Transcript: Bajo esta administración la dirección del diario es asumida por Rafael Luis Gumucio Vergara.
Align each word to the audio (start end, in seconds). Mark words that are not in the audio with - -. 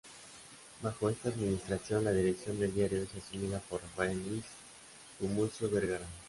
Bajo 0.81 1.11
esta 1.11 1.29
administración 1.29 2.03
la 2.03 2.11
dirección 2.11 2.59
del 2.59 2.73
diario 2.73 3.03
es 3.03 3.09
asumida 3.13 3.59
por 3.69 3.83
Rafael 3.83 4.17
Luis 4.29 4.45
Gumucio 5.19 5.69
Vergara. 5.69 6.07